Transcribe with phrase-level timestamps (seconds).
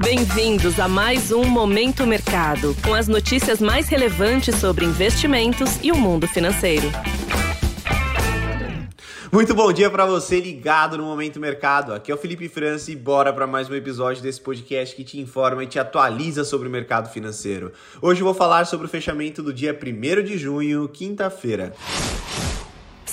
[0.00, 5.96] Bem-vindos a mais um Momento Mercado, com as notícias mais relevantes sobre investimentos e o
[5.96, 6.90] mundo financeiro.
[9.32, 11.94] Muito bom dia para você ligado no Momento Mercado.
[11.94, 15.18] Aqui é o Felipe França e bora para mais um episódio desse podcast que te
[15.18, 17.72] informa e te atualiza sobre o mercado financeiro.
[18.02, 21.72] Hoje eu vou falar sobre o fechamento do dia 1 de junho, quinta-feira.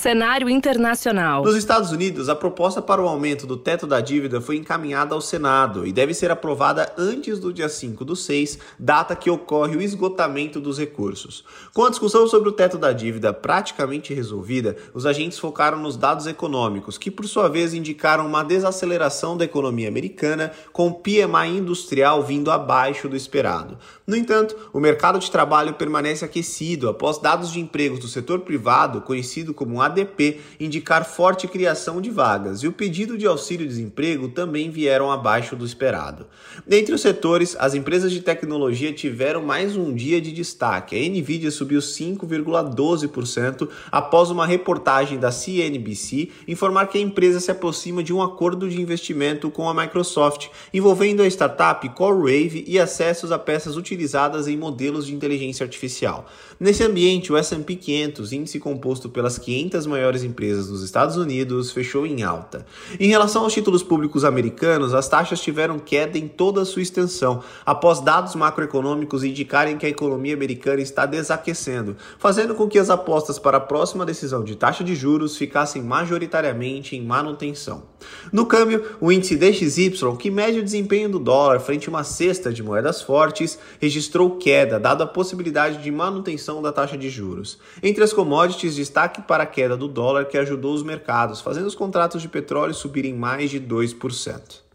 [0.01, 1.43] Cenário internacional.
[1.43, 5.21] Nos Estados Unidos, a proposta para o aumento do teto da dívida foi encaminhada ao
[5.21, 9.81] Senado e deve ser aprovada antes do dia 5 do 6, data que ocorre o
[9.81, 11.45] esgotamento dos recursos.
[11.71, 16.25] Com a discussão sobre o teto da dívida praticamente resolvida, os agentes focaram nos dados
[16.25, 22.23] econômicos, que por sua vez indicaram uma desaceleração da economia americana, com o PMI industrial
[22.23, 23.77] vindo abaixo do esperado.
[24.07, 29.01] No entanto, o mercado de trabalho permanece aquecido após dados de empregos do setor privado,
[29.01, 35.11] conhecido como ADP indicar forte criação de vagas e o pedido de auxílio-desemprego também vieram
[35.11, 36.25] abaixo do esperado.
[36.65, 40.95] Dentre os setores, as empresas de tecnologia tiveram mais um dia de destaque.
[40.95, 48.03] A Nvidia subiu 5,12% após uma reportagem da CNBC informar que a empresa se aproxima
[48.03, 53.39] de um acordo de investimento com a Microsoft, envolvendo a startup CoreWave e acessos a
[53.39, 56.27] peças utilizadas em modelos de inteligência artificial.
[56.59, 61.71] Nesse ambiente, o S&P 500, índice composto pelas 500 das maiores empresas dos Estados Unidos
[61.71, 62.65] fechou em alta.
[62.99, 67.41] Em relação aos títulos públicos americanos, as taxas tiveram queda em toda a sua extensão,
[67.65, 73.39] após dados macroeconômicos indicarem que a economia americana está desaquecendo, fazendo com que as apostas
[73.39, 77.83] para a próxima decisão de taxa de juros ficassem majoritariamente em manutenção.
[78.31, 82.51] No câmbio, o índice DXY, que mede o desempenho do dólar frente a uma cesta
[82.51, 87.59] de moedas fortes, registrou queda, dado a possibilidade de manutenção da taxa de juros.
[87.81, 91.67] Entre as commodities, destaque para a queda queda do dólar que ajudou os mercados, fazendo
[91.67, 94.70] os contratos de petróleo subirem mais de 2%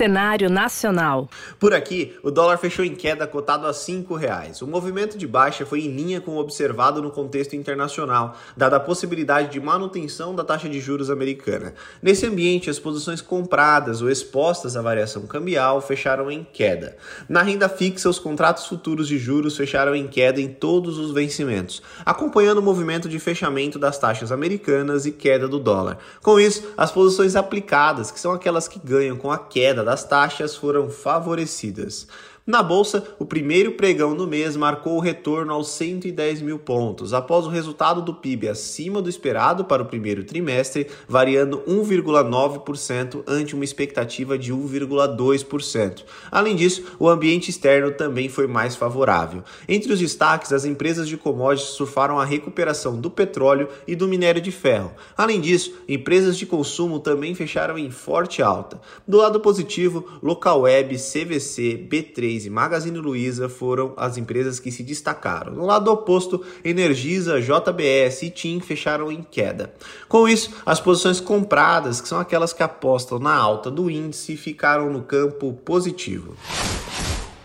[0.00, 1.28] cenário nacional.
[1.58, 4.62] Por aqui, o dólar fechou em queda cotado a R$ reais.
[4.62, 8.80] O movimento de baixa foi em linha com o observado no contexto internacional, dada a
[8.80, 11.74] possibilidade de manutenção da taxa de juros americana.
[12.00, 16.96] Nesse ambiente, as posições compradas ou expostas à variação cambial fecharam em queda.
[17.28, 21.82] Na renda fixa, os contratos futuros de juros fecharam em queda em todos os vencimentos,
[22.06, 25.98] acompanhando o movimento de fechamento das taxas americanas e queda do dólar.
[26.22, 30.54] Com isso, as posições aplicadas, que são aquelas que ganham com a queda das taxas
[30.54, 32.06] foram favorecidas.
[32.50, 37.46] Na bolsa, o primeiro pregão do mês marcou o retorno aos 110 mil pontos, após
[37.46, 43.62] o resultado do PIB acima do esperado para o primeiro trimestre, variando 1,9% ante uma
[43.62, 46.02] expectativa de 1,2%.
[46.28, 49.44] Além disso, o ambiente externo também foi mais favorável.
[49.68, 54.42] Entre os destaques, as empresas de commodities surfaram a recuperação do petróleo e do minério
[54.42, 54.90] de ferro.
[55.16, 58.80] Além disso, empresas de consumo também fecharam em forte alta.
[59.06, 64.82] Do lado positivo, Local Web, CVC, B3 e Magazine Luiza foram as empresas que se
[64.82, 65.52] destacaram.
[65.52, 69.72] No lado oposto, Energisa, JBS e TIM fecharam em queda.
[70.08, 74.90] Com isso, as posições compradas, que são aquelas que apostam na alta do índice, ficaram
[74.90, 76.36] no campo positivo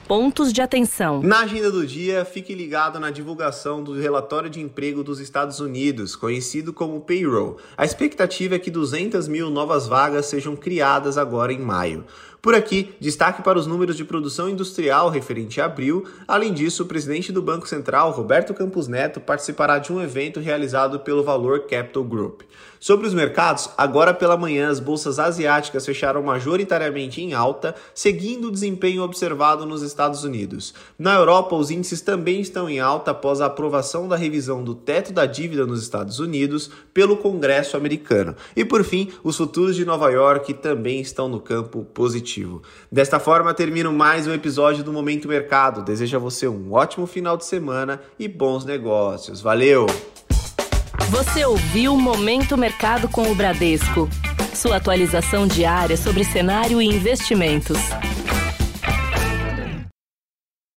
[0.08, 1.22] pontos de atenção.
[1.22, 6.16] Na agenda do dia, fique ligado na divulgação do relatório de emprego dos Estados Unidos,
[6.16, 7.58] conhecido como payroll.
[7.76, 12.06] A expectativa é que 200 mil novas vagas sejam criadas agora em maio.
[12.46, 16.06] Por aqui, destaque para os números de produção industrial referente a abril.
[16.28, 21.00] Além disso, o presidente do Banco Central, Roberto Campos Neto, participará de um evento realizado
[21.00, 22.42] pelo Valor Capital Group.
[22.80, 28.52] Sobre os mercados, agora pela manhã as bolsas asiáticas fecharam majoritariamente em alta, seguindo o
[28.52, 30.72] desempenho observado nos Estados Unidos.
[31.00, 35.12] Na Europa, os índices também estão em alta após a aprovação da revisão do teto
[35.12, 38.36] da dívida nos Estados Unidos pelo Congresso americano.
[38.56, 42.35] E por fim, os futuros de Nova York também estão no campo positivo
[42.92, 45.84] Desta forma, termino mais um episódio do Momento Mercado.
[45.84, 49.42] Desejo a você um ótimo final de semana e bons negócios.
[49.42, 49.86] Valeu!
[51.10, 54.10] Você ouviu Momento Mercado com o Bradesco.
[54.54, 57.78] Sua atualização diária sobre cenário e investimentos.